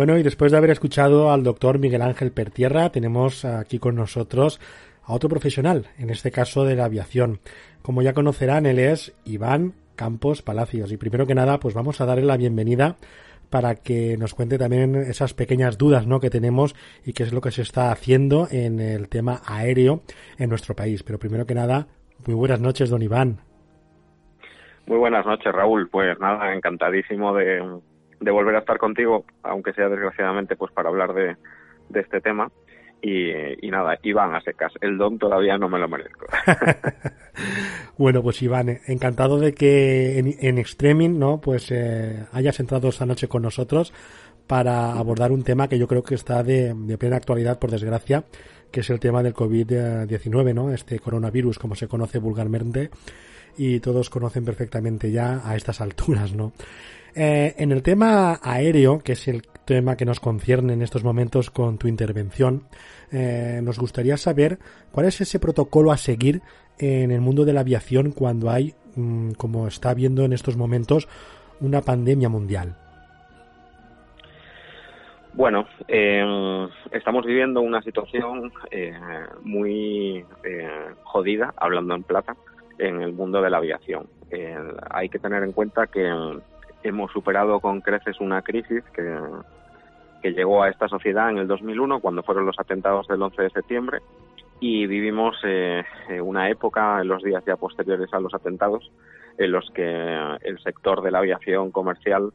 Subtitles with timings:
[0.00, 4.58] Bueno, y después de haber escuchado al doctor Miguel Ángel Pertierra, tenemos aquí con nosotros
[5.04, 7.40] a otro profesional, en este caso de la aviación.
[7.82, 10.90] Como ya conocerán, él es Iván Campos Palacios.
[10.90, 12.96] Y primero que nada, pues vamos a darle la bienvenida
[13.50, 16.18] para que nos cuente también esas pequeñas dudas ¿no?
[16.18, 16.74] que tenemos
[17.04, 20.00] y qué es lo que se está haciendo en el tema aéreo
[20.38, 21.02] en nuestro país.
[21.02, 21.88] Pero primero que nada,
[22.26, 23.40] muy buenas noches, don Iván.
[24.86, 25.90] Muy buenas noches, Raúl.
[25.90, 27.60] Pues nada, encantadísimo de,
[28.20, 31.36] de volver a estar contigo, aunque sea desgraciadamente pues para hablar de,
[31.88, 32.50] de este tema.
[33.02, 33.30] Y,
[33.66, 34.74] y, nada, Iván a secas.
[34.82, 36.26] El don todavía no me lo merezco.
[37.96, 41.40] bueno, pues Iván, encantado de que en, en Extreming, ¿no?
[41.40, 43.94] Pues eh, hayas entrado esta noche con nosotros
[44.46, 48.24] para abordar un tema que yo creo que está de, de plena actualidad, por desgracia,
[48.70, 50.72] que es el tema del COVID-19, ¿no?
[50.72, 52.90] Este coronavirus, como se conoce vulgarmente,
[53.56, 56.52] y todos conocen perfectamente ya a estas alturas, ¿no?
[57.14, 61.50] Eh, en el tema aéreo, que es el tema que nos concierne en estos momentos
[61.50, 62.64] con tu intervención,
[63.12, 64.58] eh, nos gustaría saber
[64.92, 66.42] cuál es ese protocolo a seguir
[66.78, 71.08] en el mundo de la aviación cuando hay, mm, como está viendo en estos momentos,
[71.60, 72.76] una pandemia mundial.
[75.34, 78.52] Bueno, eh, estamos viviendo una situación
[79.42, 80.24] muy
[81.04, 82.34] jodida, hablando en plata,
[82.78, 84.06] en el mundo de la aviación.
[84.90, 86.08] hay que tener en cuenta que
[86.82, 89.18] hemos superado con creces una crisis que,
[90.22, 93.98] llegó a esta sociedad en el 2001 cuando fueron los atentados del 11 de septiembre
[94.60, 95.82] y vivimos eh,
[96.22, 98.90] una época en los días ya posteriores a los atentados
[99.38, 102.32] en los que el sector de la aviación comercial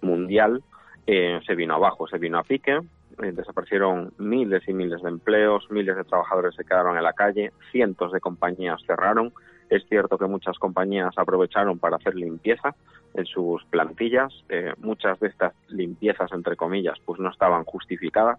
[0.00, 0.62] mundial
[1.06, 2.80] eh, se vino abajo, se vino a pique,
[3.22, 7.52] eh, desaparecieron miles y miles de empleos, miles de trabajadores se quedaron en la calle,
[7.70, 9.32] cientos de compañías cerraron.
[9.68, 12.74] Es cierto que muchas compañías aprovecharon para hacer limpieza,
[13.16, 14.32] en sus plantillas.
[14.48, 18.38] Eh, muchas de estas limpiezas, entre comillas, pues no estaban justificadas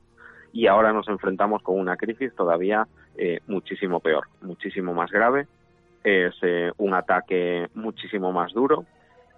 [0.54, 5.48] y ahora nos enfrentamos con una crisis todavía eh, muchísimo peor, muchísimo más grave.
[6.04, 8.86] Es eh, un ataque muchísimo más duro,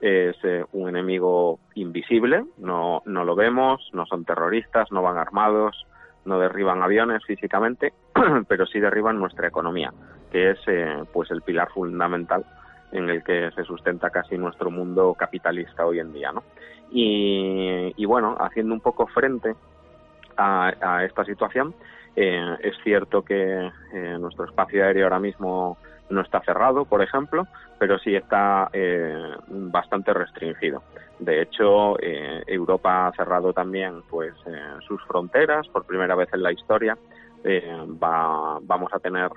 [0.02, 0.38] es
[0.72, 5.86] un enemigo invisible, no, no lo vemos, no son terroristas, no van armados,
[6.24, 7.92] no derriban aviones físicamente,
[8.48, 9.92] pero sí derriban nuestra economía,
[10.32, 10.60] que es
[11.12, 12.46] pues el pilar fundamental
[12.92, 16.44] en el que se sustenta casi nuestro mundo capitalista hoy en día, ¿no?
[16.92, 19.56] Y, bueno, haciendo un poco frente
[20.38, 21.76] a, esta situación,
[22.16, 25.78] eh, es cierto que eh, nuestro espacio aéreo ahora mismo
[26.10, 27.46] no está cerrado, por ejemplo,
[27.78, 30.82] pero sí está eh, bastante restringido.
[31.20, 34.34] De hecho, Europa ha cerrado también pues
[34.88, 36.98] sus fronteras por primera vez en la historia.
[37.46, 39.30] Va, vamos a tener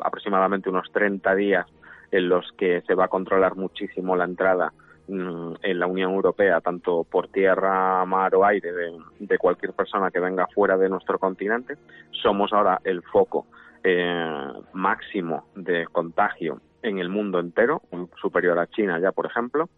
[0.00, 1.66] aproximadamente unos 30 días
[2.10, 4.72] en los que se va a controlar muchísimo la entrada
[5.08, 8.70] mm, en la Unión Europea, tanto por tierra, mar o aire,
[9.18, 11.76] de, cualquier persona que venga fuera de nuestro continente.
[12.12, 13.46] Somos ahora el foco
[13.82, 17.82] eh, máximo de contagio en el mundo entero,
[18.20, 19.68] superior a China ya, por ejemplo,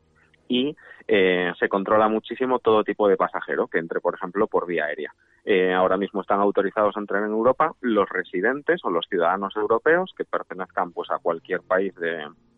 [0.49, 0.77] y
[1.09, 5.15] eh, se controla muchísimo todo tipo de pasajero que entre, por ejemplo, por vía aérea.
[5.49, 10.13] Eh, ahora mismo están autorizados a entrar en Europa los residentes o los ciudadanos europeos
[10.19, 11.95] que pertenezcan pues a cualquier país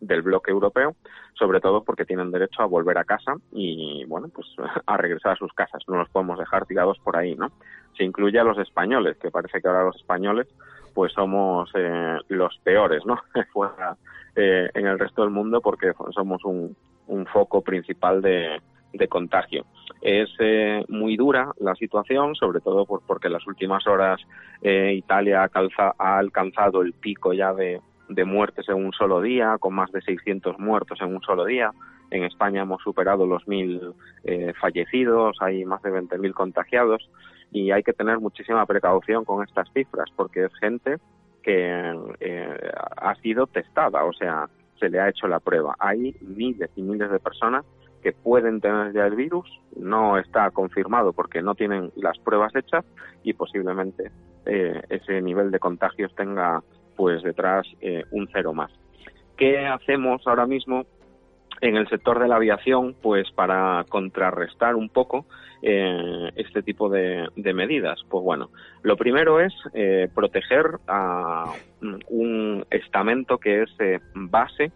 [0.01, 0.95] del bloque europeo,
[1.37, 4.47] sobre todo porque tienen derecho a volver a casa y bueno pues
[4.87, 5.83] a regresar a sus casas.
[5.87, 7.51] No los podemos dejar tirados por ahí, ¿no?
[7.95, 10.47] Se incluye a los españoles, que parece que ahora los españoles
[10.95, 13.19] pues somos eh, los peores, ¿no?
[13.53, 13.97] Fuera
[14.35, 16.75] eh, en el resto del mundo porque somos un,
[17.05, 18.59] un foco principal de,
[18.93, 19.65] de contagio.
[20.01, 24.21] Es eh, muy dura la situación, sobre todo porque en las últimas horas
[24.61, 27.81] eh, Italia ha, alcanzado el pico ya de,
[28.25, 31.71] muertes en un solo día, con más de 600 muertos en un solo día.
[32.11, 33.93] En España hemos superado los mil
[34.23, 37.09] eh, fallecidos, hay más de 20.000 contagiados
[37.51, 40.97] y hay que tener muchísima precaución con estas cifras porque es gente
[41.43, 41.95] que
[42.97, 44.49] ha sido testada, o sea,
[44.79, 45.75] se le ha hecho la prueba.
[45.79, 47.65] Hay miles y miles de personas
[48.01, 52.85] que pueden tener ya el virus, no está confirmado porque no tienen las pruebas hechas
[53.23, 54.11] y posiblemente
[54.45, 56.63] eh, ese nivel de contagios tenga
[56.95, 58.71] pues detrás eh, un cero más.
[59.37, 60.85] ¿Qué hacemos ahora mismo
[61.61, 65.25] en el sector de la aviación pues para contrarrestar un poco
[65.61, 67.99] eh, este tipo de, de, medidas?
[68.09, 68.49] Pues bueno,
[68.81, 69.53] lo primero es
[70.13, 71.45] proteger a
[72.09, 73.69] un estamento que es
[74.13, 74.71] base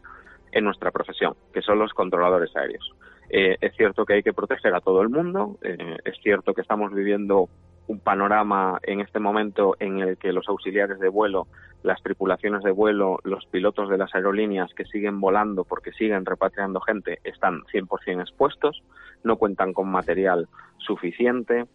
[0.54, 2.94] en nuestra profesión, que son los controladores aéreos.
[3.36, 6.62] Eh, es cierto que hay que proteger a todo el mundo, eh, es cierto que
[6.62, 7.50] estamos viviendo
[7.88, 11.48] un panorama en este momento en el que los auxiliares de vuelo,
[11.82, 16.80] las tripulaciones de vuelo, los pilotos de las aerolíneas que siguen volando porque siguen repatriando
[16.82, 18.84] gente están 100% expuestos,
[19.24, 20.48] no cuentan con material
[20.78, 21.66] suficiente,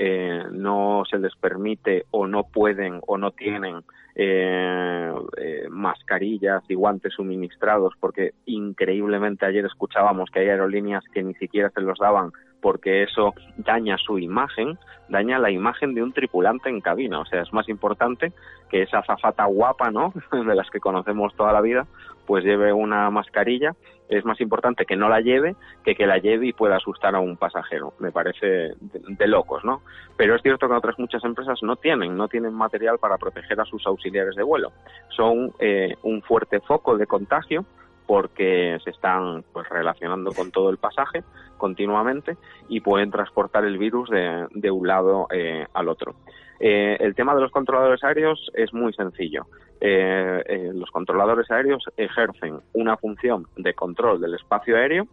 [0.00, 3.82] eh, no se les permite o no pueden o no tienen
[4.14, 11.34] eh, eh, mascarillas y guantes suministrados, porque increíblemente ayer escuchábamos que hay aerolíneas que ni
[11.34, 12.30] siquiera se los daban
[12.60, 14.78] porque eso daña su imagen,
[15.08, 17.20] daña la imagen de un tripulante en cabina.
[17.20, 18.32] O sea, es más importante
[18.70, 20.12] que esa zafata guapa, ¿no?
[20.32, 21.86] De las que conocemos toda la vida,
[22.28, 23.74] pues lleve una mascarilla.
[24.10, 27.20] Es más importante que no la lleve que que la lleve y pueda asustar a
[27.20, 27.94] un pasajero.
[27.98, 29.80] Me parece de, locos, ¿no?
[30.18, 33.64] Pero es cierto que otras muchas empresas no tienen, no tienen material para proteger a
[33.64, 34.72] sus auxiliares de vuelo.
[35.16, 37.64] Son eh, un fuerte foco de contagio
[38.06, 41.24] porque se están pues relacionando con todo el pasaje
[41.56, 42.36] continuamente
[42.68, 46.14] y pueden transportar el virus de, un lado eh, al otro.
[46.60, 49.46] Eh, el tema de los controladores aéreos es muy sencillo.
[49.80, 55.06] Eh, los controladores aéreos ejercen una función de control del espacio aéreo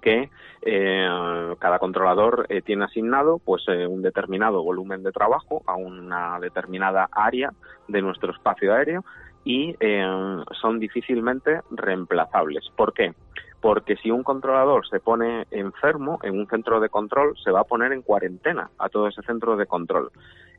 [0.00, 0.30] que
[1.58, 7.52] cada controlador tiene asignado pues un determinado volumen de trabajo a una determinada área
[7.86, 9.04] de nuestro espacio aéreo
[9.44, 10.04] y eh,
[10.60, 12.64] son difícilmente reemplazables.
[12.76, 13.14] ¿Por qué?
[13.60, 17.64] Porque si un controlador se pone enfermo en un centro de control, se va a
[17.64, 20.10] poner en cuarentena a todo ese centro de control.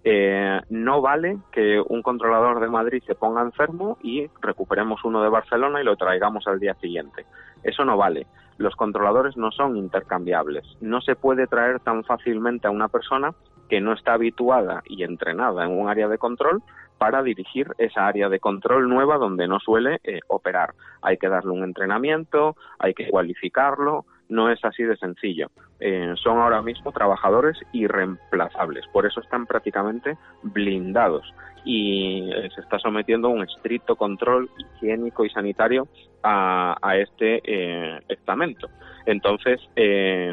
[0.08, 5.30] Eh, no vale que un controlador de Madrid se ponga enfermo y recuperemos uno de
[5.30, 7.26] Barcelona y lo traigamos al día siguiente.
[7.64, 8.28] Eso no vale.
[8.60, 10.64] Los controladores no son intercambiables.
[10.80, 13.34] No se puede traer tan fácilmente a una persona
[13.68, 16.62] que no está habituada y entrenada en un área de control
[17.00, 20.76] para dirigir esa área de control nueva donde no suele eh, operar.
[21.02, 25.50] Hay que darle un entrenamiento, hay que cualificarlo, no es así de sencillo.
[25.80, 32.80] Eh, son ahora mismo trabajadores irreemplazables, por eso están prácticamente blindados y eh, se está
[32.80, 35.88] sometiendo a un estricto control higiénico y sanitario
[36.24, 37.42] a, este
[38.12, 38.68] estamento.
[39.06, 39.62] Entonces,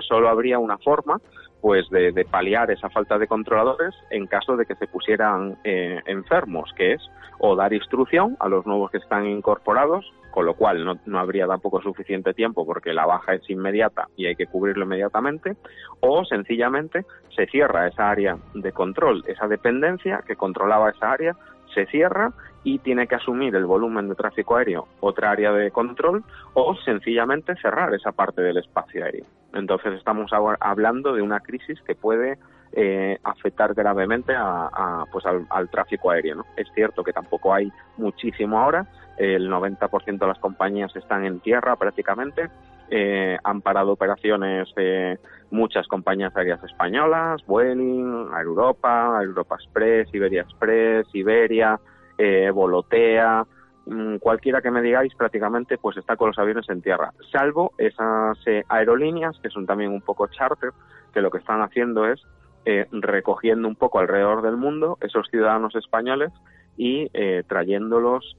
[0.09, 1.21] solo habría una forma
[1.63, 6.71] pues de, paliar esa falta de controladores en caso de que se pusieran eh, enfermos,
[6.77, 10.99] que es o dar instrucción a los nuevos que están incorporados, con lo cual no,
[11.07, 15.57] no, habría tampoco suficiente tiempo porque la baja es inmediata y hay que cubrirlo inmediatamente,
[16.01, 21.37] o sencillamente se cierra esa área de control, esa dependencia que controlaba esa área,
[21.73, 22.33] se cierra
[22.65, 26.25] y tiene que asumir el volumen de tráfico aéreo otra área de control
[26.55, 29.25] o sencillamente cerrar esa parte del espacio aéreo.
[29.53, 32.39] Entonces estamos hablando de una crisis que puede
[32.73, 36.37] eh, afectar gravemente a, pues al, tráfico aéreo.
[36.37, 36.47] ¿no?
[36.57, 38.87] Es cierto que tampoco hay muchísimo ahora,
[39.19, 42.51] el 90% de las compañías están en tierra prácticamente,
[42.91, 45.19] eh, han parado operaciones de
[45.51, 51.81] muchas compañías aéreas españolas, Vueling, Europa, Europa Express, Iberia Express, Iberia,
[52.19, 53.47] eh, Volotea,
[53.87, 58.39] mm, cualquiera que me digáis prácticamente pues está con los aviones en tierra, salvo esas
[58.47, 60.71] eh, aerolíneas que son también un poco charter,
[61.15, 62.21] que lo que están haciendo es
[62.65, 66.31] eh, recogiendo un poco alrededor del mundo esos ciudadanos españoles
[66.77, 68.37] y eh, trayéndolos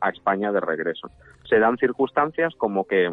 [0.00, 1.10] a España de regreso.
[1.48, 3.10] Se dan circunstancias como que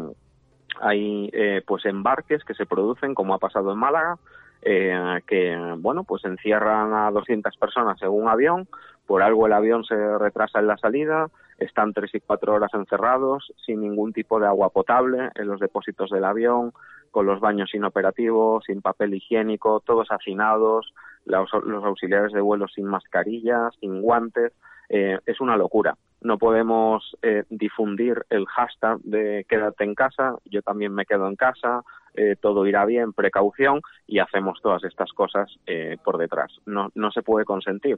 [0.80, 1.30] hay
[1.66, 4.18] pues embarques que se producen, como ha pasado en Málaga,
[4.64, 8.68] eh, que bueno pues encierran a 200 personas en un avión
[9.06, 11.26] por algo el avión se retrasa en la salida
[11.58, 16.10] están tres y cuatro horas encerrados sin ningún tipo de agua potable en los depósitos
[16.10, 16.72] del avión
[17.10, 22.86] con los baños inoperativos sin papel higiénico todos hacinados los, los auxiliares de vuelo sin
[22.86, 24.52] mascarillas sin guantes
[24.88, 25.96] eh, es una locura.
[26.20, 31.36] No podemos eh, difundir el hashtag de quédate en casa, yo también me quedo en
[31.36, 31.82] casa,
[32.14, 36.52] eh, todo irá bien, precaución, y hacemos todas estas cosas eh, por detrás.
[36.66, 37.96] No, no se puede consentir.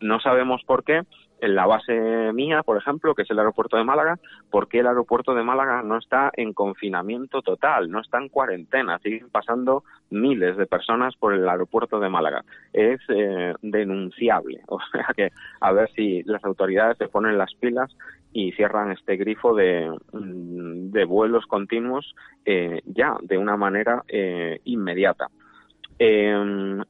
[0.00, 1.02] no sabemos por qué
[1.42, 4.16] en la base mía, por ejemplo, que es el aeropuerto de Málaga,
[4.48, 9.00] por qué el aeropuerto de Málaga no está en confinamiento total, no está en cuarentena,
[9.00, 12.44] siguen pasando miles de personas por el aeropuerto de Málaga.
[12.72, 14.62] Es eh, denunciable.
[14.72, 17.94] O sea que a ver si las autoridades se ponen las pilas
[18.32, 22.14] y cierran este grifo de, mm, vuelos continuos
[22.44, 25.28] eh, ya de una manera eh, inmediata.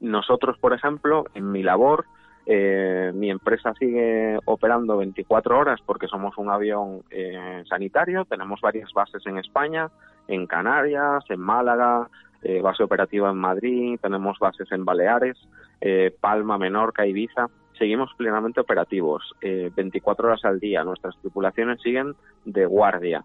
[0.00, 2.07] nosotros, por ejemplo, en mi labor,
[2.45, 8.25] eh, mi empresa sigue operando 24 horas porque somos un avión eh, sanitario.
[8.25, 9.90] Tenemos varias bases en España,
[10.28, 12.09] en Canarias, en Málaga,
[12.42, 15.38] eh, base operativa en Madrid, tenemos bases en Baleares,
[15.81, 17.49] eh, Palma, Menorca, Ibiza.
[17.78, 20.85] Seguimos plenamente operativos, 24 horas al día.
[20.85, 22.14] Nuestras tripulaciones siguen
[22.45, 23.25] de guardia.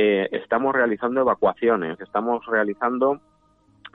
[0.00, 3.20] Estamos realizando evacuaciones, estamos realizando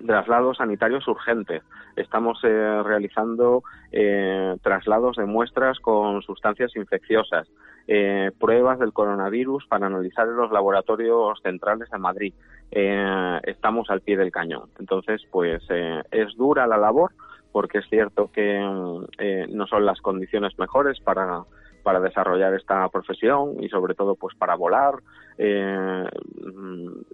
[0.06, 1.64] traslados sanitarios urgentes.
[1.96, 7.48] Estamos eh, realizando eh, traslados de muestras con sustancias infecciosas,
[7.88, 12.34] eh, pruebas del coronavirus para analizar en los laboratorios centrales de Madrid.
[12.72, 14.70] estamos al pie del cañón.
[14.80, 17.12] Entonces, pues es dura la labor
[17.52, 21.44] porque es cierto que no son las condiciones mejores para
[21.84, 24.96] para desarrollar esta profesión y sobre todo pues para volar.
[25.38, 26.06] Eh,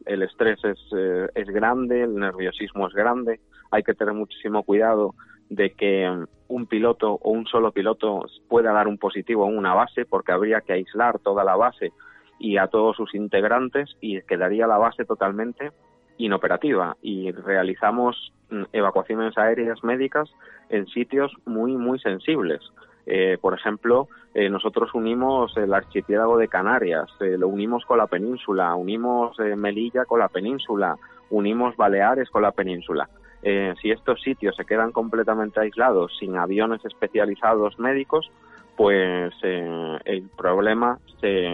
[0.05, 3.39] el estrés es, eh, es grande, el nerviosismo es grande,
[3.71, 5.15] hay que tener muchísimo cuidado
[5.49, 10.05] de que un piloto o un solo piloto pueda dar un positivo en una base
[10.05, 11.91] porque habría que aislar toda la base
[12.39, 15.71] y a todos sus integrantes y quedaría la base totalmente
[16.17, 16.97] inoperativa.
[17.01, 20.29] Y realizamos mm, evacuaciones aéreas médicas
[20.69, 22.61] en sitios muy muy sensibles
[23.05, 28.07] eh, por ejemplo, eh, nosotros unimos el archipiélago de Canarias, eh, lo unimos con la
[28.07, 30.95] península, unimos Melilla con la península,
[31.29, 33.09] unimos Baleares con la península.
[33.41, 38.29] si estos sitios se quedan completamente aislados, sin aviones especializados médicos,
[38.75, 41.47] pues el problema se,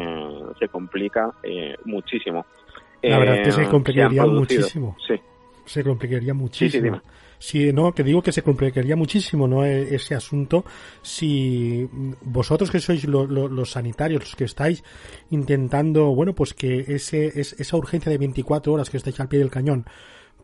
[0.58, 1.32] se complica
[1.86, 2.46] muchísimo.
[3.04, 4.96] La verdad es que se complicaría muchísimo.
[5.08, 5.20] Sí.
[5.66, 6.96] Se complicaría muchísimo.
[6.96, 7.02] Sí,
[7.74, 9.65] no, que digo que se complicaría muchísimo, ¿no?
[9.65, 10.65] E, ese asunto
[11.01, 11.88] si
[12.22, 14.84] vosotros que sois los sanitarios, los que estáis
[15.30, 19.50] intentando, bueno, pues que ese, esa urgencia de 24 horas que estáis al pie del
[19.50, 19.86] cañón,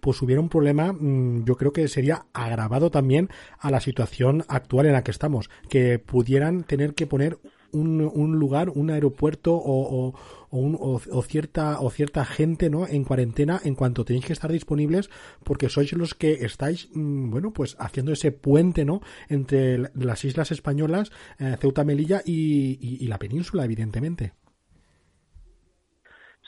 [0.01, 3.29] pues hubiera un problema, mm, yo creo que sería agravado también
[3.59, 7.37] a la situación actual en la que estamos, que pudieran tener que poner
[7.73, 10.13] un, un lugar, un aeropuerto o,
[10.51, 15.09] o, o, cierta o cierta gente no en cuarentena en cuanto tenéis que estar disponibles
[15.43, 20.51] porque sois los que estáis mm, bueno pues haciendo ese puente no entre las islas
[20.51, 24.33] españolas eh, Ceuta Melilla y, la península evidentemente.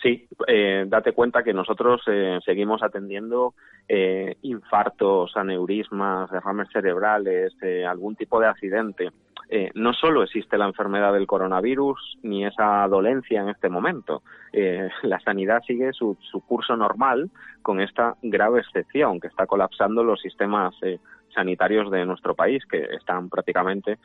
[0.02, 3.54] Sí, eh, date cuenta que nosotros eh, seguimos atendiendo
[3.88, 7.54] eh, infartos, aneurismas, derrames cerebrales,
[7.88, 9.12] algún tipo de accidente.
[9.56, 14.24] Eh, no solo existe la enfermedad del coronavirus ni esa dolencia en este momento.
[14.52, 16.18] Eh, la sanidad sigue su,
[16.48, 17.30] curso normal
[17.62, 20.98] con esta grave excepción que está colapsando los sistemas eh,
[21.36, 24.00] sanitarios de nuestro país, que están prácticamente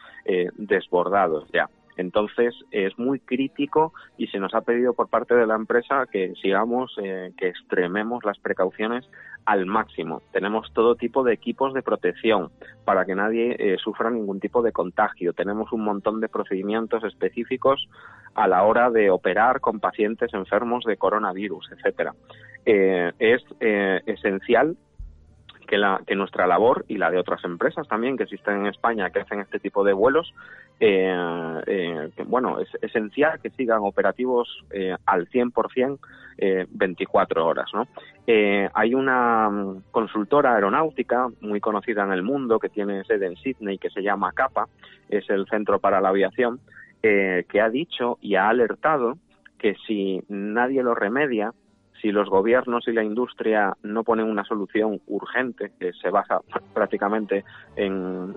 [0.55, 1.67] desbordados ya.
[1.99, 6.33] Entonces es muy crítico y se nos ha pedido por parte de la empresa que
[6.41, 9.05] sigamos, eh, que extrememos las precauciones
[9.45, 10.23] al máximo.
[10.33, 12.51] Tenemos todo tipo de equipos de protección
[12.85, 15.33] para que nadie eh, sufra ningún tipo de contagio.
[15.33, 17.89] Tenemos un montón de procedimientos específicos
[18.35, 22.15] a la hora de operar con pacientes enfermos de coronavirus, etcétera.
[22.65, 23.43] Eh, es
[24.07, 24.77] esencial
[25.69, 29.11] que, la, que nuestra labor y la de otras empresas también que existen en España
[29.11, 30.35] que hacen este tipo de vuelos,
[30.81, 35.99] eh, eh, bueno, es esencial que sigan operativos eh, al 100%
[36.39, 37.67] eh, 24 horas.
[37.75, 37.89] ¿no?
[38.27, 43.37] Eh, hay una mm, consultora aeronáutica muy conocida en el mundo que tiene sede en
[43.37, 44.69] Sydney que se llama CAPA,
[45.09, 46.61] es el Centro para la Aviación,
[47.01, 49.17] que ha dicho y ha alertado
[49.57, 51.53] que si nadie lo remedia,
[52.01, 56.41] si los gobiernos y la industria no ponen una solución urgente, que se basa
[56.75, 57.45] prácticamente
[57.77, 58.35] en,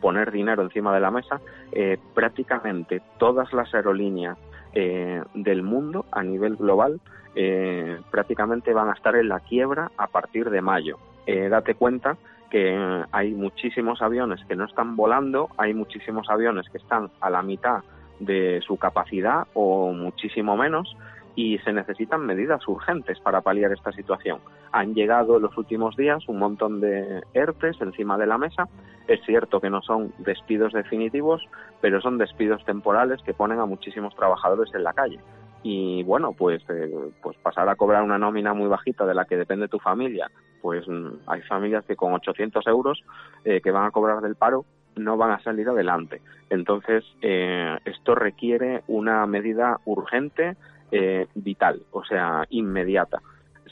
[0.00, 1.40] poner dinero encima de la mesa,
[1.72, 4.38] eh, prácticamente todas las aerolíneas
[4.72, 7.00] eh, del mundo a nivel global
[7.34, 10.98] eh, prácticamente van a estar en la quiebra a partir de mayo.
[11.26, 12.16] date cuenta
[12.50, 17.42] que hay muchísimos aviones que no están volando, hay muchísimos aviones que están a la
[17.42, 17.82] mitad
[18.20, 20.96] de su capacidad o muchísimo menos
[21.36, 24.40] y se necesitan medidas urgentes para paliar esta situación.
[24.72, 28.68] Han llegado en los últimos días un montón de ERTES encima de la mesa.
[29.06, 31.42] Es cierto que no son despidos definitivos,
[31.80, 35.20] pero son despidos temporales que ponen a muchísimos trabajadores en la calle.
[35.62, 36.90] Y bueno, pues, eh,
[37.22, 40.30] pues pasar a cobrar una nómina muy bajita de la que depende tu familia,
[40.62, 43.02] pues mm, hay familias que con 800 euros
[43.44, 44.64] eh, que van a cobrar del paro
[44.96, 46.22] no van a salir adelante.
[46.50, 50.56] Entonces, eh, esto requiere una medida urgente,
[50.90, 53.20] eh, vital, o sea, inmediata.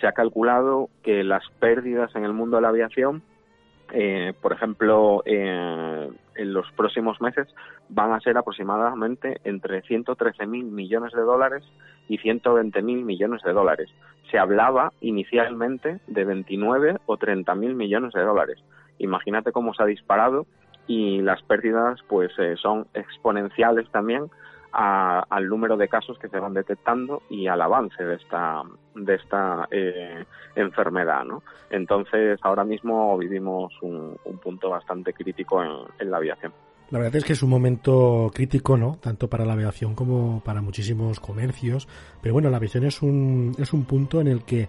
[0.01, 3.23] Se ha calculado que las pérdidas en el mundo de la aviación,
[3.93, 7.47] eh, por ejemplo, en los próximos meses
[7.89, 11.65] van a ser aproximadamente entre 113.000 millones de dólares
[12.09, 13.91] y 120.000 millones de dólares.
[14.31, 18.59] Se hablaba inicialmente de 29 o 30.000 millones de dólares.
[18.99, 20.47] Imagínate cómo se ha disparado
[20.87, 24.31] y las pérdidas pues eh, son exponenciales también
[24.77, 28.63] al número de casos que se van detectando y al avance de esta
[28.97, 30.25] de esta eh,
[30.57, 31.43] enfermedad ¿no?
[31.71, 36.53] entonces ahora mismo vivimos un, punto bastante crítico en, la aviación
[36.91, 38.99] la verdad es que es un momento crítico, ¿no?
[39.01, 41.89] Tanto para la aviación como para muchísimos comercios.
[42.21, 44.69] Pero bueno, la aviación es un, es un punto en el que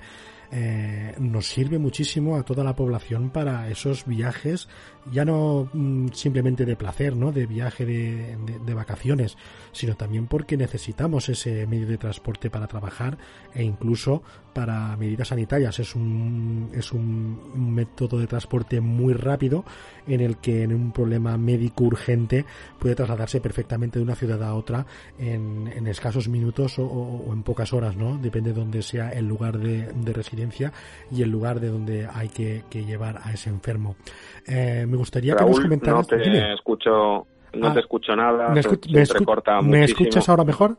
[0.51, 4.67] eh, nos sirve muchísimo a toda la población para esos viajes,
[5.11, 7.31] ya no mm, simplemente de placer, ¿no?
[7.31, 9.37] De viaje de, de, vacaciones,
[9.71, 13.17] sino también porque necesitamos ese medio de transporte para trabajar
[13.53, 14.23] e incluso
[14.55, 15.77] para medidas sanitarias.
[15.79, 19.65] Es un, es un método de transporte muy rápido
[20.07, 22.45] en el que en un problema médico urgente
[22.79, 24.85] puede trasladarse perfectamente de una ciudad a otra
[25.19, 28.17] en, en escasos minutos o, en pocas horas, ¿no?
[28.17, 30.71] Depende de donde sea el lugar de, de residencia
[31.11, 33.95] y el lugar de donde hay que, llevar a ese enfermo.
[34.47, 36.07] Eh, me gustaría que nos comentaras...
[36.11, 38.49] No te escucho, no te ah, escucho nada.
[38.49, 38.61] ¿Me,
[39.63, 40.77] ¿me escuchas ahora mejor?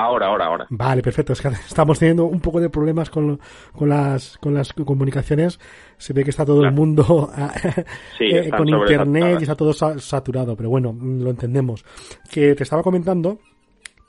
[0.00, 0.66] Ahora, ahora, ahora.
[0.70, 1.32] Vale, perfecto.
[1.32, 3.38] Es que estamos teniendo un poco de problemas con,
[3.72, 5.60] con, las, con las comunicaciones.
[5.98, 7.30] Se ve que está todo el mundo
[8.20, 11.84] eh, con internet y está todo saturado, pero bueno, lo entendemos.
[12.30, 13.38] Que te estaba comentando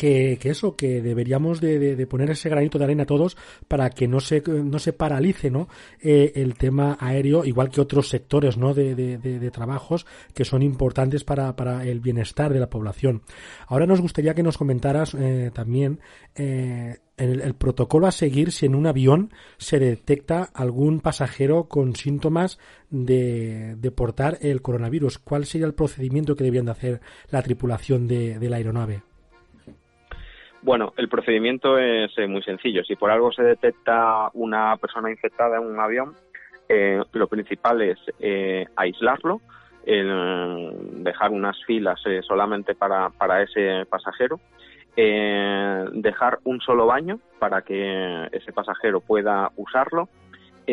[0.02, 3.38] que, que eso, que deberíamos de, de, poner ese granito de arena todos
[3.68, 5.68] para que no se, no se paralice ¿no?
[6.02, 8.74] Eh, el tema aéreo, igual que otros sectores ¿no?
[8.74, 13.22] de, de, trabajos que son importantes para, para el bienestar de la población.
[13.68, 16.00] Ahora nos gustaría que nos comentaras eh, también
[16.34, 21.96] eh, el, el, protocolo a seguir si en un avión se detecta algún pasajero con
[21.96, 22.58] síntomas
[22.90, 25.20] de, de portar el coronavirus.
[25.20, 29.04] ¿Cuál sería el procedimiento que debían de hacer la tripulación de, de la aeronave?
[30.64, 32.84] Bueno, el procedimiento es eh, muy sencillo.
[32.84, 36.16] Si por algo se detecta una persona infectada en un avión,
[36.70, 39.42] eh, lo principal es eh, aislarlo,
[39.84, 44.40] dejar unas filas solamente para, para ese pasajero,
[44.96, 50.08] dejar un solo baño para que ese pasajero pueda usarlo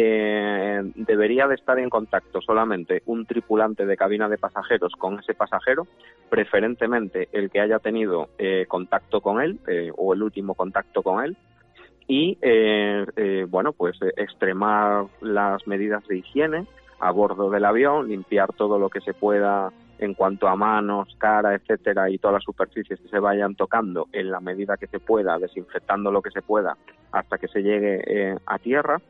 [0.01, 5.35] eh, debería de estar en contacto solamente un tripulante de cabina de pasajeros con ese
[5.35, 5.89] pasajero,
[6.31, 11.25] preferentemente el que haya tenido eh, contacto con él eh, o el último contacto con
[11.25, 11.37] él
[12.07, 16.67] y eh, bueno pues extremar las medidas de higiene
[17.01, 21.55] a bordo del avión, limpiar todo lo que se pueda en cuanto a manos, cara,
[21.57, 25.39] etcétera, y todas las superficies que se vayan tocando en la medida que se pueda,
[25.39, 26.77] desinfectando lo que se pueda
[27.11, 29.01] hasta que se llegue a tierra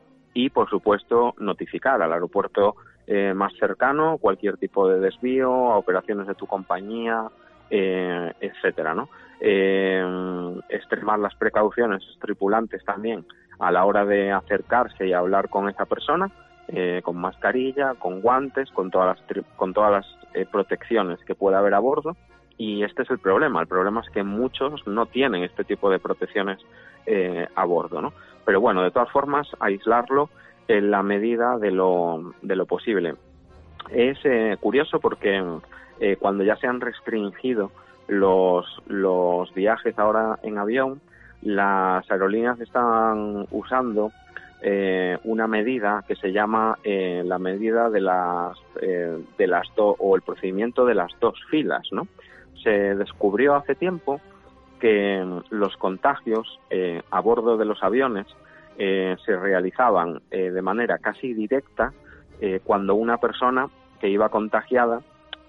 [0.45, 2.75] y, por supuesto, notificar al aeropuerto
[3.07, 7.27] eh, más cercano cualquier tipo de desvío, a operaciones de tu compañía,
[7.69, 9.09] eh, etcétera, ¿no?
[9.41, 10.01] Eh,
[10.69, 13.25] extremar las precauciones tripulantes también
[13.59, 16.31] a la hora de acercarse y hablar con esa persona,
[16.69, 21.73] eh, con mascarilla, con guantes, con todas las, con todas las protecciones que pueda haber
[21.73, 22.15] a bordo.
[22.59, 23.61] Y este es el problema.
[23.61, 26.59] El problema es que muchos no tienen este tipo de protecciones
[27.55, 28.13] a bordo, ¿no?
[28.45, 30.29] Pero bueno, de todas formas, aislarlo
[30.69, 33.15] en la medida de lo, de lo posible.
[33.89, 35.43] Es eh, curioso porque
[35.99, 37.71] eh, cuando ya se han restringido
[38.07, 41.01] los, los viajes ahora en avión,
[41.41, 44.11] las aerolíneas están usando
[44.61, 50.21] eh, una medida que se llama la medida de las de las dos o el
[50.21, 52.07] procedimiento de las dos filas, ¿no?
[52.63, 54.19] Se descubrió hace tiempo
[54.79, 58.25] que los contagios eh, a bordo de los aviones
[58.77, 61.93] eh, se realizaban eh, de manera casi directa
[62.63, 63.67] cuando una persona
[63.99, 65.01] que iba contagiada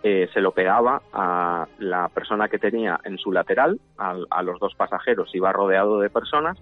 [0.02, 5.32] se lo pegaba a la persona que tenía en su lateral, a, los dos pasajeros,
[5.32, 6.58] iba rodeado de personas,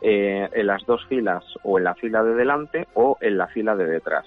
[0.00, 3.84] en las dos filas o en la fila de delante o en la fila de
[3.84, 4.26] detrás.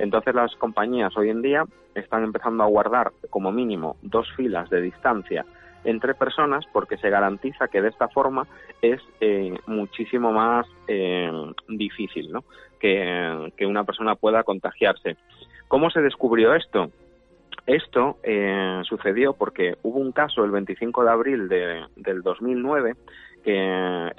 [0.00, 4.80] Entonces las compañías hoy en día están empezando a guardar como mínimo dos filas de
[4.80, 5.44] distancia
[5.84, 8.46] entre personas porque se garantiza que de esta forma
[8.80, 11.30] es eh, muchísimo más eh,
[11.68, 12.44] difícil ¿no?
[12.78, 15.16] que, una persona pueda contagiarse.
[15.68, 16.90] ¿Cómo se descubrió esto?
[17.66, 22.96] Esto eh, sucedió porque hubo un caso el 25 de abril de, del 2009
[23.44, 24.10] que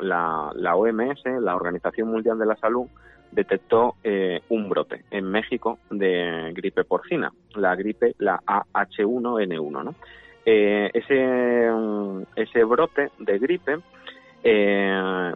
[0.00, 2.86] la, la OMS, la Organización Mundial de la Salud,
[3.34, 3.96] detectó
[4.48, 9.94] un brote en México de gripe porcina, la gripe, la AH1N1, ¿no?
[10.46, 11.70] Eh, ese,
[12.36, 13.78] ese brote de gripe,
[14.42, 15.32] eh,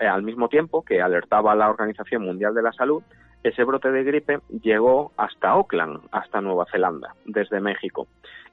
[0.00, 3.02] al mismo tiempo que alertaba a la Organización Mundial de la Salud,
[3.44, 8.08] ese brote de gripe llegó hasta Auckland, hasta Nueva Zelanda, desde México.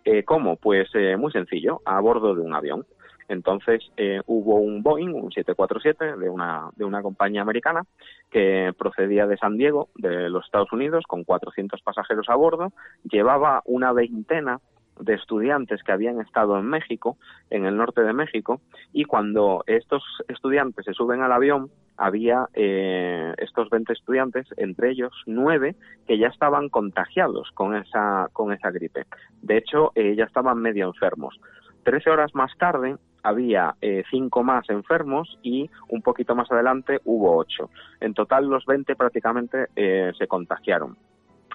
[0.06, 0.56] Eh, ¿Cómo?
[0.56, 2.86] Pues muy sencillo, a bordo de un avión.
[3.30, 3.90] Entonces
[4.26, 7.84] hubo un Boeing, un 747 de una, de una compañía americana
[8.30, 13.62] que procedía de San Diego, de los Estados Unidos, con 400 pasajeros a bordo, llevaba
[13.66, 14.60] una veintena
[15.00, 17.18] de estudiantes que habían estado en México,
[17.50, 18.62] en el norte de México,
[18.92, 25.12] y cuando estos estudiantes se suben al avión, había eh, estos 20 estudiantes, entre ellos
[25.26, 25.76] nueve,
[26.08, 29.06] que ya estaban contagiados con esa, con esa gripe.
[29.42, 31.40] De hecho, eh, ya estaban medio enfermos.
[31.84, 37.38] Trece horas más tarde había eh, cinco más enfermos y un poquito más adelante hubo
[37.38, 37.70] ocho.
[38.00, 40.98] En total los 20 prácticamente se contagiaron.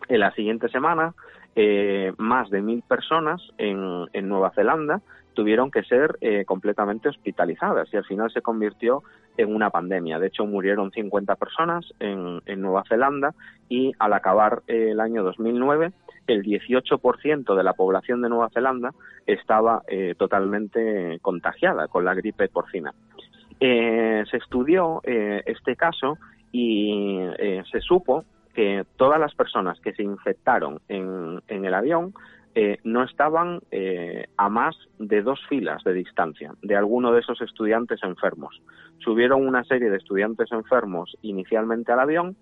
[0.08, 1.14] En la siguiente semana
[1.56, 5.00] eh, más de mil personas en, Nueva Zelanda
[5.34, 9.02] tuvieron que ser eh, completamente hospitalizadas y al final se convirtió
[9.36, 10.18] en una pandemia.
[10.18, 13.34] De hecho, murieron 50 personas en, Nueva Zelanda
[13.68, 15.92] y al acabar el año 2009,
[16.26, 18.92] el 18% de la población de Nueva Zelanda
[19.26, 22.94] estaba eh, totalmente contagiada con la gripe porcina.
[23.60, 26.18] se estudió este caso
[26.52, 27.18] y
[27.70, 32.14] se supo que todas las personas que se infectaron en el avión
[32.56, 37.40] eh, no estaban eh, a más de dos filas de distancia de alguno de esos
[37.40, 38.62] estudiantes enfermos.
[38.98, 42.36] Subieron una serie de estudiantes enfermos inicialmente al avión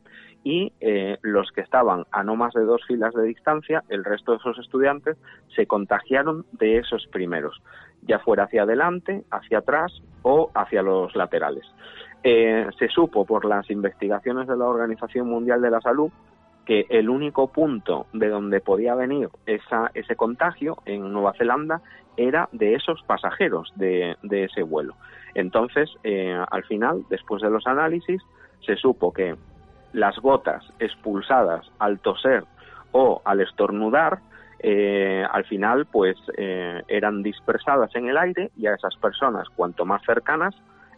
[0.44, 4.32] y eh, los que estaban a no más de dos filas de distancia, el resto
[4.32, 5.16] de esos estudiantes
[5.56, 7.62] se contagiaron de esos primeros,
[8.02, 11.64] ya fuera hacia adelante, hacia atrás o hacia los laterales.
[12.22, 16.12] Se supo por las investigaciones de la Organización Mundial de la Salud
[16.64, 21.82] que el único punto de donde podía venir esa, ese contagio en Nueva Zelanda
[22.16, 24.94] era de esos pasajeros de, ese vuelo.
[25.34, 28.22] Entonces, eh, al final, después de los análisis,
[28.64, 29.34] se supo que
[29.92, 32.44] las gotas expulsadas al toser
[32.92, 34.20] o al estornudar,
[34.60, 40.02] eh, al final, pues eran dispersadas en el aire y a esas personas, cuanto más
[40.04, 40.54] cercanas,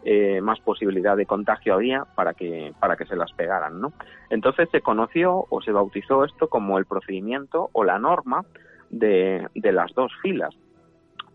[0.07, 3.91] eh, más posibilidad de contagio había para que, para que se las pegaran, ¿no?
[4.29, 8.45] Entonces se conoció o se bautizó esto como el procedimiento o la norma
[8.91, 10.55] de, de las dos filas.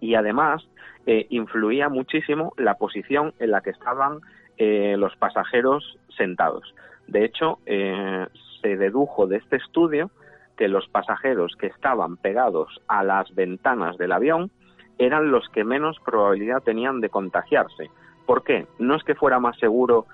[0.01, 0.67] Y además
[1.05, 4.21] eh, influía muchísimo la posición en la que estaban
[4.57, 6.73] eh, los pasajeros sentados.
[7.09, 10.13] De hecho, se dedujo de este estudio
[10.57, 14.53] que los pasajeros que estaban pegados a las ventanas del avión
[14.99, 17.91] eran los que menos probabilidad tenían de contagiarse,
[18.31, 18.69] ¿Por qué?
[18.79, 20.07] No es que fuera más seguro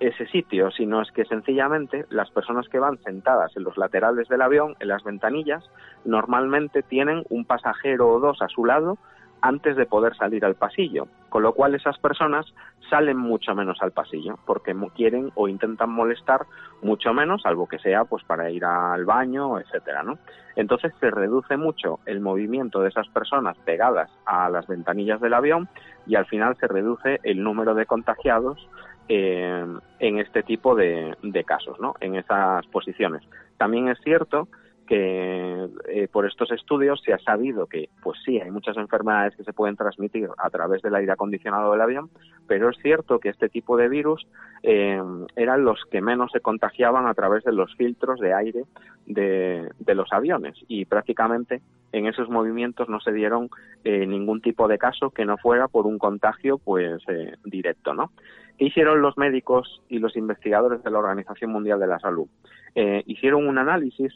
[0.00, 4.40] ese sitio, sino es que sencillamente las personas que van sentadas en los laterales del
[4.40, 5.70] avión, en las ventanillas,
[6.06, 8.96] normalmente tienen un pasajero o dos a su lado
[9.40, 12.46] antes de poder salir al pasillo, con lo cual esas personas
[12.90, 16.46] salen mucho menos al pasillo porque quieren o intentan molestar
[16.82, 20.18] mucho menos, salvo que sea pues para ir al baño, etcétera, ¿no?
[20.56, 25.68] Entonces se reduce mucho el movimiento de esas personas pegadas a las ventanillas del avión
[26.06, 28.68] y al final se reduce el número de contagiados
[29.08, 29.64] eh,
[29.98, 31.94] en este tipo de, de casos, ¿no?
[32.00, 33.22] En esas posiciones.
[33.56, 34.48] También es cierto
[34.88, 39.44] que eh, por estos estudios se ha sabido que, pues sí, hay muchas enfermedades que
[39.44, 42.08] se pueden transmitir a través del aire acondicionado del avión,
[42.46, 44.26] pero es cierto que este tipo de virus
[44.62, 44.98] eh,
[45.36, 48.64] eran los que menos se contagiaban a través de los filtros de aire
[49.04, 51.60] de, los aviones y prácticamente
[51.92, 53.50] en esos movimientos no se dieron
[53.84, 57.02] eh, ningún tipo de caso que no fuera por un contagio pues
[57.44, 58.12] directo, ¿no?
[58.56, 62.26] ¿Qué hicieron los médicos y los investigadores de la Organización Mundial de la Salud?
[63.06, 64.12] hicieron un análisis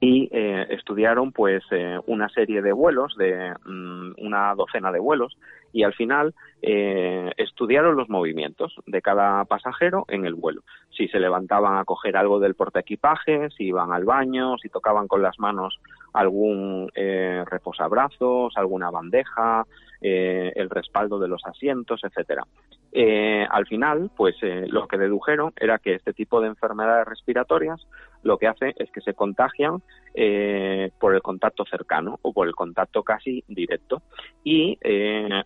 [0.00, 5.36] y eh, estudiaron pues eh, una serie de vuelos de mm, una docena de vuelos
[5.72, 10.62] y al final eh, estudiaron los movimientos de cada pasajero en el vuelo.
[10.90, 15.22] Si se levantaban a coger algo del portaequipaje si iban al baño si tocaban con
[15.22, 15.78] las manos
[16.14, 19.64] algún reposabrazos alguna bandeja
[20.00, 22.44] el respaldo de los asientos etcétera.
[22.92, 27.86] Eh, al final, pues eh, lo que dedujeron era que este tipo de enfermedades respiratorias
[28.22, 29.82] lo que hace es que se contagian
[30.14, 34.02] eh, por el contacto cercano o por el contacto casi directo.
[34.44, 34.78] Y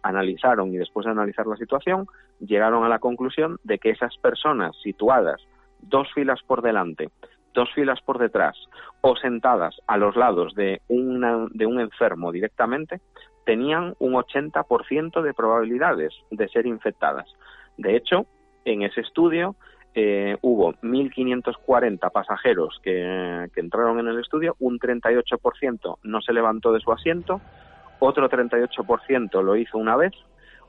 [0.03, 2.07] analizaron, y después de analizar la situación,
[2.41, 5.41] llegaron a la conclusión de que esas personas situadas
[5.81, 7.11] dos filas por delante,
[7.53, 8.57] dos filas por detrás
[9.01, 13.01] o sentadas a los lados de, de un enfermo directamente,
[13.45, 17.27] tenían un 80% de probabilidades de ser infectadas.
[17.77, 18.27] De hecho,
[18.65, 19.57] en ese estudio
[19.95, 26.81] eh, hubo 1.540 pasajeros que, entraron en el estudio, un 38% no se levantó de
[26.81, 27.41] su asiento,
[28.01, 30.13] otro 38% lo hizo una vez,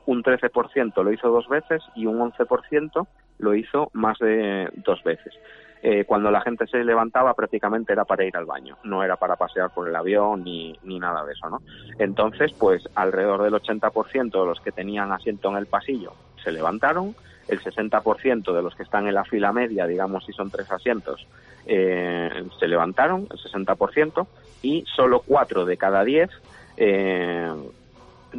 [0.06, 3.06] un 13% lo hizo dos veces y un 11%
[3.38, 5.34] lo hizo más de dos veces.
[5.82, 9.36] Eh, cuando la gente se levantaba prácticamente era para ir al baño, no era para
[9.36, 11.60] pasear por el avión ni, ni nada de eso, ¿no?
[11.98, 16.12] Entonces, pues alrededor del 80% de los que tenían asiento en el pasillo
[16.42, 17.14] se levantaron,
[17.48, 21.26] el 60% de los que están en la fila media, digamos si son tres asientos,
[21.66, 24.26] eh, se levantaron, el 60%,
[24.62, 26.30] y solo 4 de cada 10
[26.76, 27.52] eh,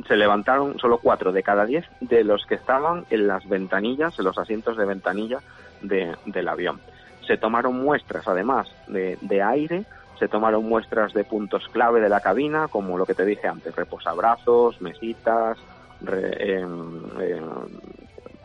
[0.08, 4.26] se levantaron, solo 4 de cada 10 de los que estaban en las ventanillas, en
[4.26, 5.39] los asientos de ventanilla
[5.82, 6.80] del avión.
[7.26, 9.84] Se tomaron muestras, además de, aire,
[10.20, 13.76] se tomaron muestras de puntos clave de la cabina, como lo que te dije antes,
[13.76, 15.58] reposabrazos, mesitas,
[16.06, 17.43] em, em,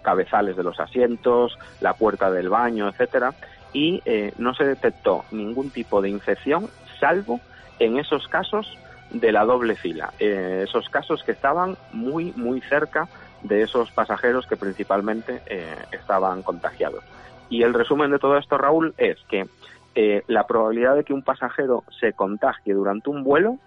[0.02, 3.34] cabezales de los asientos, la puerta del baño, etcétera,
[3.72, 6.68] y eh, no se detectó ningún tipo de infección,
[7.00, 7.40] salvo
[7.78, 8.78] en esos casos
[9.10, 13.08] de la doble fila, eh, esos casos que estaban muy muy cerca
[13.42, 17.04] de esos pasajeros que principalmente eh, estaban contagiados.
[17.48, 19.46] Y el resumen de todo esto, Raúl, es que
[19.94, 23.58] eh, la probabilidad de que un pasajero se contagie durante un vuelo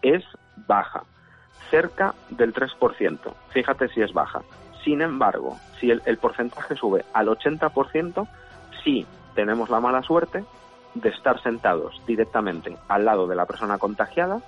[0.00, 0.22] es
[0.68, 1.02] baja,
[1.70, 3.18] cerca del 3%.
[3.50, 4.42] Fíjate si es baja.
[4.84, 8.26] Sin embargo, si el, porcentaje sube al 80%,
[8.82, 10.44] sí tenemos la mala suerte
[10.94, 14.40] de estar sentados directamente al lado de la persona contagiada,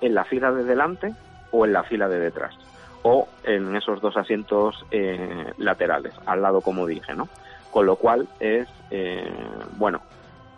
[0.00, 1.14] en la fila de delante
[1.52, 2.56] o en la fila de detrás,
[3.02, 7.28] o en esos dos asientos eh, laterales, al lado como dije, ¿no?
[7.72, 9.32] con lo cual es, eh,
[9.76, 10.02] bueno,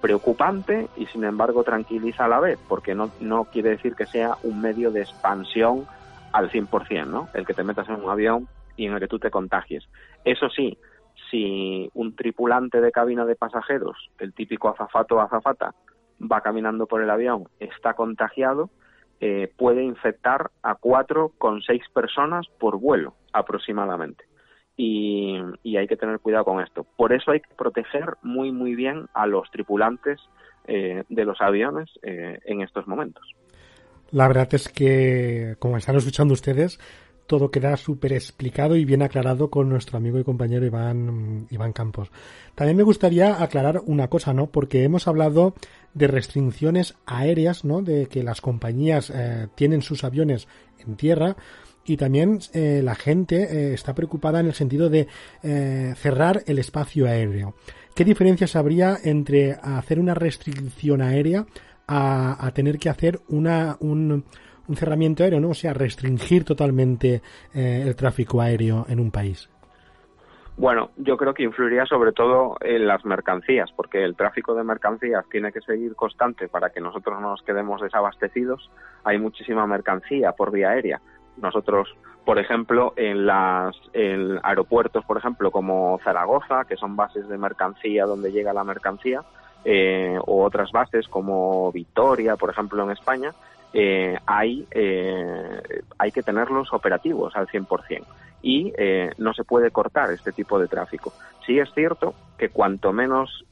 [0.01, 4.37] preocupante y sin embargo tranquiliza a la vez, porque no, no quiere decir que sea
[4.42, 5.87] un medio de expansión
[6.33, 7.29] al 100%, ¿no?
[7.33, 9.85] El que te metas en un avión y en el que tú te contagies.
[10.25, 10.79] Eso sí,
[11.31, 15.75] si un tripulante de cabina de pasajeros, el típico azafato o azafata,
[16.21, 18.71] va caminando por el avión, está contagiado,
[19.21, 24.25] eh, puede infectar a cuatro con seis personas por vuelo aproximadamente
[24.77, 25.37] y,
[25.77, 26.87] hay que tener cuidado con esto.
[26.97, 30.21] Por eso hay que proteger muy, muy bien a los tripulantes
[30.67, 33.25] eh, de los aviones eh, en estos momentos.
[34.11, 36.79] La verdad es que, como están escuchando ustedes,
[37.27, 42.11] todo queda súper explicado y bien aclarado con nuestro amigo y compañero Iván, Iván Campos.
[42.55, 44.49] También me gustaría aclarar una cosa, ¿no?
[44.49, 45.55] Porque hemos hablado
[45.95, 47.83] de restricciones aéreas, ¿no?
[47.83, 51.37] De que las compañías eh, tienen sus aviones en tierra,
[51.85, 55.07] y también eh, la gente eh, está preocupada en el sentido de
[55.43, 57.55] eh, cerrar el espacio aéreo.
[57.95, 61.47] ¿Qué diferencias habría entre hacer una restricción aérea
[61.87, 64.25] a, tener que hacer una, un,
[64.68, 65.50] un, cerramiento aéreo, ¿no?
[65.50, 67.22] O sea, restringir totalmente
[67.53, 69.48] el tráfico aéreo en un país.
[70.57, 75.24] Bueno, yo creo que influiría sobre todo en las mercancías, porque el tráfico de mercancías
[75.29, 78.70] tiene que seguir constante para que nosotros no nos quedemos desabastecidos.
[79.03, 81.00] Hay muchísima mercancía por vía aérea
[81.37, 81.88] nosotros,
[82.24, 83.90] por ejemplo, en los
[84.42, 89.22] aeropuertos, por ejemplo, como Zaragoza, que son bases de mercancía donde llega la mercancía,
[89.64, 93.33] eh, o otras bases como Vitoria, por ejemplo, en España,
[93.75, 98.05] eh, hay, eh, hay que tenerlos operativos al 100%
[98.43, 98.73] y
[99.17, 101.15] no se puede cortar este tipo de tráfico.
[101.47, 103.43] Sí es cierto que cuanto menos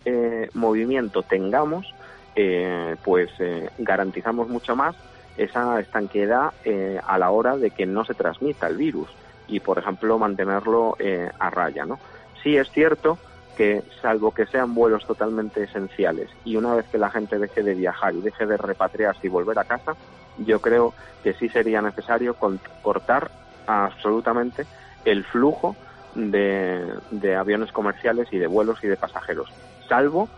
[0.53, 1.95] movimiento tengamos,
[3.03, 3.31] pues
[3.79, 4.95] garantizamos mucho más
[5.37, 9.09] esa estanqueidad eh, a la hora de que no se transmita el virus
[9.49, 11.85] y, por ejemplo, mantenerlo eh, a raya.
[11.85, 11.99] ¿no?
[12.43, 13.19] Sí es cierto
[13.57, 17.75] que, salvo que sean vuelos totalmente esenciales y una vez que la gente deje de
[17.75, 19.95] viajar y deje de repatriarse y volver a casa,
[20.38, 22.37] yo creo que sí sería necesario
[22.83, 23.31] cortar
[23.67, 24.67] absolutamente
[25.05, 25.77] el flujo
[26.15, 29.51] de, aviones comerciales y de vuelos y de pasajeros,
[29.88, 30.29] salvo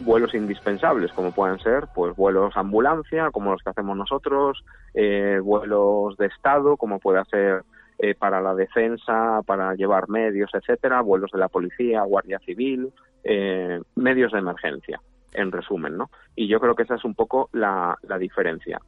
[0.00, 6.16] vuelos indispensables, como pueden ser pues vuelos ambulancia, como los que hacemos nosotros, eh, vuelos
[6.16, 7.62] de Estado, como puede ser
[8.04, 13.80] eh, para la defensa, para llevar medios, etcétera, vuelos de la policía, guardia civil, eh,
[13.94, 15.00] medios de emergencia,
[15.32, 16.10] en resumen, ¿no?
[16.34, 18.80] Y yo creo que esa es un poco la, diferencia.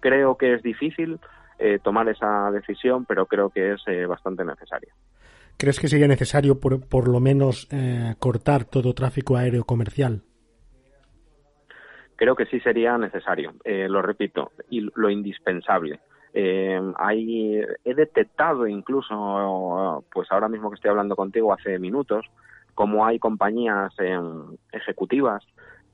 [0.00, 1.20] Creo que es difícil
[1.58, 4.94] eh, tomar esa decisión, pero creo que es bastante necesaria.
[5.58, 7.68] ¿Crees que sería necesario, por, por lo menos,
[8.18, 10.22] cortar todo tráfico aéreo comercial?
[12.16, 16.00] Creo que sí sería necesario, lo repito, y lo indispensable.
[16.34, 22.26] Eh, hay, he detectado incluso, pues ahora mismo que estoy hablando contigo hace minutos,
[22.74, 23.94] como hay compañías
[24.72, 25.44] ejecutivas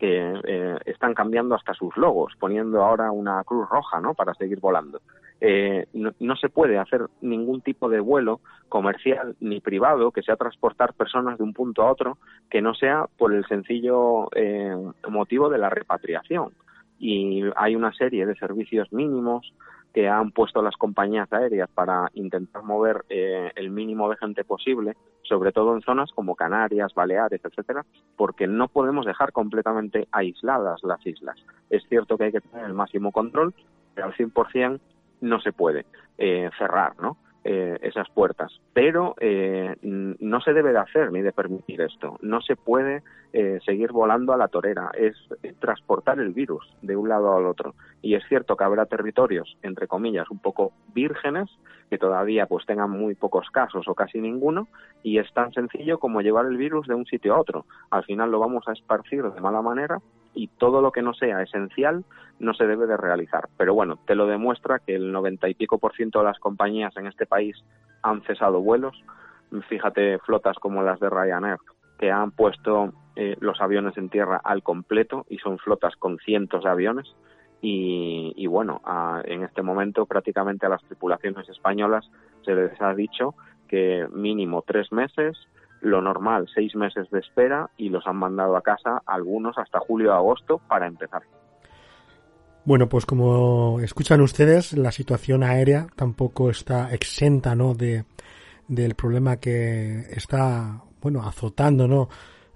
[0.00, 4.14] que eh, están cambiando hasta sus logos, poniendo ahora una cruz roja, ¿no?
[4.14, 5.02] Para seguir volando.
[5.42, 10.94] Eh, no, se puede hacer ningún tipo de vuelo comercial ni privado que sea transportar
[10.94, 12.18] personas de un punto a otro
[12.50, 14.74] que no sea por el sencillo eh,
[15.08, 16.52] motivo de la repatriación.
[16.98, 19.52] Y hay una serie de servicios mínimos
[19.92, 24.96] que han puesto las compañías aéreas para intentar mover eh, el mínimo de gente posible,
[25.22, 27.84] sobre todo en zonas como Canarias, Baleares, etcétera,
[28.16, 31.36] porque no podemos dejar completamente aisladas las islas.
[31.70, 33.54] Es cierto que hay que tener el máximo control,
[33.94, 34.80] pero al 100%
[35.22, 35.86] no se puede
[36.18, 37.16] eh, cerrar, ¿no?
[37.42, 38.52] Eh, esas puertas.
[38.74, 42.18] Pero eh, no se debe de hacer ni de permitir esto.
[42.20, 44.90] No se puede eh, seguir volando a la torera.
[44.92, 45.16] Es,
[45.58, 47.74] transportar el virus de un lado al otro.
[48.02, 51.48] Y es cierto que habrá territorios, entre comillas, un poco vírgenes,
[51.88, 54.68] que todavía pues tengan muy pocos casos o casi ninguno,
[55.02, 57.64] y es tan sencillo como llevar el virus de un sitio a otro.
[57.90, 59.98] Al final lo vamos a esparcir de mala manera
[60.34, 62.04] y todo lo que no sea esencial
[62.38, 63.48] no se debe de realizar.
[63.56, 66.96] Pero bueno, te lo demuestra que el noventa y pico por ciento de las compañías
[66.96, 67.56] en este país
[68.02, 69.02] han cesado vuelos.
[69.68, 71.58] Fíjate flotas como las de Ryanair,
[71.98, 76.64] que han puesto eh, los aviones en tierra al completo y son flotas con cientos
[76.64, 77.14] de aviones.
[77.62, 78.80] Y, bueno,
[79.24, 82.10] en este momento prácticamente a las tripulaciones españolas
[82.42, 83.34] se les ha dicho
[83.68, 85.36] que mínimo tres meses
[85.80, 90.10] lo normal, seis meses de espera y los han mandado a casa algunos hasta julio
[90.10, 91.22] o agosto para empezar.
[92.64, 97.74] Bueno, pues como escuchan ustedes, la situación aérea tampoco está exenta, ¿no?
[97.74, 98.04] De,
[98.68, 102.08] del problema que está, bueno, azotando, ¿no?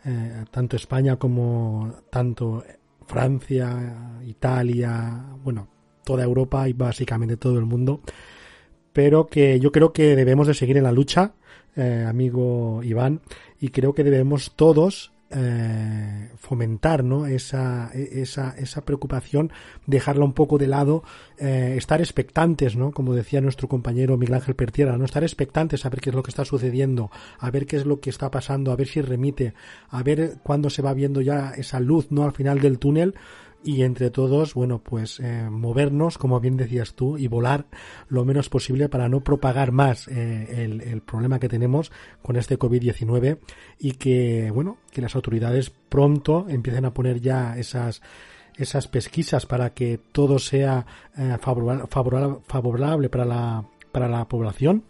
[0.04, 2.62] Eh, tanto España como tanto
[3.06, 5.66] Francia, Italia, bueno,
[6.04, 8.00] toda Europa y básicamente todo el mundo.
[8.94, 11.34] Pero que yo creo que debemos de seguir en la lucha
[11.76, 13.20] eh, amigo Iván,
[13.58, 17.26] y creo que debemos todos eh, fomentar ¿no?
[17.26, 19.50] esa, esa, esa preocupación,
[19.84, 21.02] dejarla un poco de lado,
[21.38, 22.92] eh, estar expectantes, ¿no?
[22.92, 25.04] como decía nuestro compañero Miguel Ángel Pertierra, ¿no?
[25.04, 27.98] estar expectantes a ver qué es lo que está sucediendo, a ver qué es lo
[27.98, 29.54] que está pasando, a ver si remite,
[29.88, 32.22] a ver cuándo se va viendo ya esa luz ¿no?
[32.22, 33.16] al final del túnel
[33.64, 37.66] y entre todos, bueno, pues eh, movernos, como bien decías tú, y volar
[38.08, 41.90] lo menos posible para no propagar más eh, el, problema que tenemos
[42.22, 43.38] con este COVID-19
[43.78, 48.02] y que, bueno, que las autoridades pronto empiecen a poner ya esas
[48.56, 54.84] esas pesquisas para que todo sea eh, favorable, favorable para la, para la población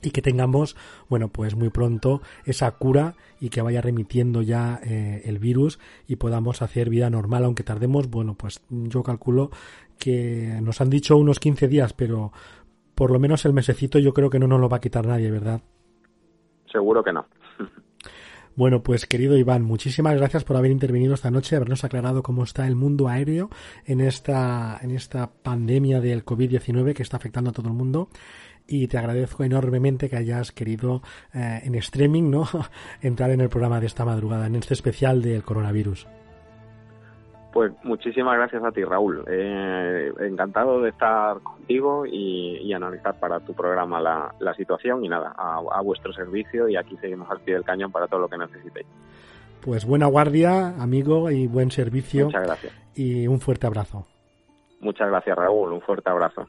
[0.00, 0.76] y que tengamos,
[1.08, 6.14] bueno, pues muy pronto esa cura y que vaya remitiendo ya eh, el virus y
[6.14, 9.50] podamos hacer vida normal, aunque tardemos, bueno, pues yo calculo
[9.98, 12.30] que nos han dicho unos 15 días, pero
[12.94, 15.28] por lo menos el mesecito yo creo que no nos lo va a quitar nadie,
[15.32, 15.60] ¿verdad?
[16.70, 17.26] Seguro que no.
[18.54, 22.66] Bueno, pues querido Iván, muchísimas gracias por haber intervenido esta noche, habernos aclarado cómo está
[22.68, 23.48] el mundo aéreo
[23.86, 28.08] en esta, en esta pandemia del COVID-19 que está afectando a todo el mundo
[28.66, 31.02] y te agradezco enormemente que hayas querido
[31.34, 32.44] eh, en streaming no
[33.02, 36.06] entrar en el programa de esta madrugada, en este especial del coronavirus.
[37.52, 39.24] Pues muchísimas gracias a ti, Raúl.
[39.28, 45.58] Eh, encantado de estar contigo y, analizar para tu programa la, situación y nada, a,
[45.70, 48.86] a, vuestro servicio y aquí seguimos al pie del cañón para todo lo que necesitéis.
[49.62, 52.26] Pues buena guardia, amigo, y buen servicio.
[52.26, 52.72] Muchas gracias.
[52.96, 54.06] Y un fuerte abrazo.
[54.80, 55.72] Muchas gracias, Raúl.
[55.72, 56.48] Un fuerte abrazo.